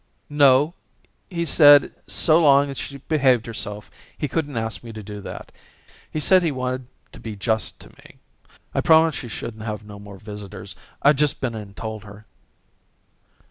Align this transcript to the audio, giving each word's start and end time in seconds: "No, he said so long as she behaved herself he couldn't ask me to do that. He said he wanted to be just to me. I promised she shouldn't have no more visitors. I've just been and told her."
"No, 0.31 0.73
he 1.29 1.45
said 1.45 1.93
so 2.07 2.41
long 2.41 2.71
as 2.71 2.79
she 2.79 2.97
behaved 2.97 3.45
herself 3.45 3.91
he 4.17 4.27
couldn't 4.27 4.57
ask 4.57 4.83
me 4.83 4.91
to 4.91 5.03
do 5.03 5.21
that. 5.21 5.51
He 6.09 6.19
said 6.19 6.41
he 6.41 6.51
wanted 6.51 6.87
to 7.11 7.19
be 7.19 7.35
just 7.35 7.79
to 7.81 7.89
me. 7.89 8.15
I 8.73 8.81
promised 8.81 9.19
she 9.19 9.27
shouldn't 9.27 9.61
have 9.61 9.85
no 9.85 9.99
more 9.99 10.17
visitors. 10.17 10.75
I've 11.03 11.17
just 11.17 11.39
been 11.39 11.53
and 11.53 11.77
told 11.77 12.03
her." 12.03 12.25